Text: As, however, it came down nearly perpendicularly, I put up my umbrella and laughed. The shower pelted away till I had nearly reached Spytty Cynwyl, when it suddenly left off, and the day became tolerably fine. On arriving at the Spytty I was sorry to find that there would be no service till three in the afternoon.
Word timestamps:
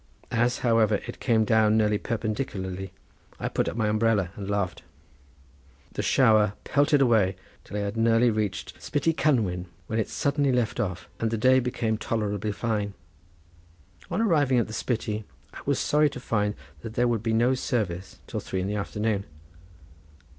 As, 0.31 0.57
however, 0.65 0.99
it 1.05 1.19
came 1.19 1.45
down 1.45 1.77
nearly 1.77 1.99
perpendicularly, 1.99 2.91
I 3.39 3.49
put 3.49 3.69
up 3.69 3.77
my 3.77 3.87
umbrella 3.87 4.31
and 4.35 4.49
laughed. 4.49 4.81
The 5.91 6.01
shower 6.01 6.53
pelted 6.63 7.01
away 7.03 7.35
till 7.63 7.77
I 7.77 7.81
had 7.81 7.95
nearly 7.95 8.31
reached 8.31 8.81
Spytty 8.81 9.13
Cynwyl, 9.13 9.67
when 9.85 9.99
it 9.99 10.09
suddenly 10.09 10.51
left 10.51 10.79
off, 10.79 11.07
and 11.19 11.29
the 11.29 11.37
day 11.37 11.59
became 11.59 11.99
tolerably 11.99 12.51
fine. 12.51 12.95
On 14.09 14.19
arriving 14.19 14.57
at 14.57 14.65
the 14.65 14.73
Spytty 14.73 15.23
I 15.53 15.59
was 15.67 15.77
sorry 15.77 16.09
to 16.09 16.19
find 16.19 16.55
that 16.81 16.95
there 16.95 17.07
would 17.07 17.21
be 17.21 17.31
no 17.33 17.53
service 17.53 18.17
till 18.25 18.39
three 18.39 18.61
in 18.61 18.67
the 18.67 18.73
afternoon. 18.75 19.25